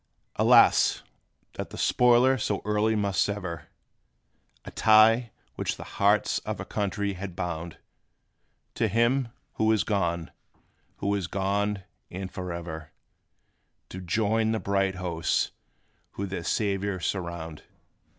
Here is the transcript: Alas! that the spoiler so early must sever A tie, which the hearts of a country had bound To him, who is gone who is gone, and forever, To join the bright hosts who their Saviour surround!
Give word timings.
Alas! 0.35 1.03
that 1.53 1.69
the 1.69 1.77
spoiler 1.77 2.35
so 2.35 2.63
early 2.65 2.95
must 2.95 3.21
sever 3.21 3.67
A 4.65 4.71
tie, 4.71 5.29
which 5.57 5.77
the 5.77 5.83
hearts 6.01 6.39
of 6.39 6.59
a 6.59 6.65
country 6.65 7.13
had 7.13 7.35
bound 7.35 7.77
To 8.73 8.87
him, 8.87 9.27
who 9.57 9.71
is 9.71 9.83
gone 9.83 10.31
who 10.95 11.13
is 11.13 11.27
gone, 11.27 11.83
and 12.09 12.31
forever, 12.31 12.89
To 13.89 14.01
join 14.01 14.53
the 14.53 14.59
bright 14.59 14.95
hosts 14.95 15.51
who 16.13 16.25
their 16.25 16.43
Saviour 16.43 16.99
surround! 16.99 17.61